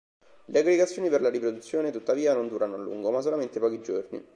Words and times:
Le 0.47 0.57
aggregazioni 0.59 1.09
per 1.09 1.21
la 1.21 1.29
riproduzione 1.29 1.91
tuttavia 1.91 2.33
non 2.33 2.47
durano 2.47 2.73
a 2.73 2.77
lungo, 2.79 3.11
ma 3.11 3.21
solamente 3.21 3.59
pochi 3.59 3.81
giorni. 3.83 4.25